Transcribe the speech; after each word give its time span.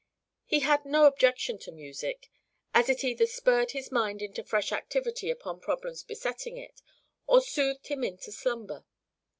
He 0.45 0.61
had 0.61 0.83
no 0.83 1.05
objection 1.05 1.59
to 1.59 1.71
music, 1.71 2.31
as 2.73 2.89
it 2.89 3.03
either 3.03 3.27
spurred 3.27 3.69
his 3.73 3.91
mind 3.91 4.23
into 4.23 4.43
fresh 4.43 4.71
activity 4.71 5.29
upon 5.29 5.59
problems 5.59 6.01
besetting 6.01 6.57
it, 6.57 6.81
or 7.27 7.39
soothed 7.39 7.85
him 7.85 8.03
into 8.03 8.31
slumber. 8.31 8.83